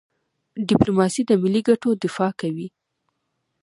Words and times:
ډيپلوماسي 0.69 1.21
د 1.25 1.31
ملي 1.41 1.61
ګټو 1.69 1.89
دفاع 2.03 2.31
کوي. 2.41 2.67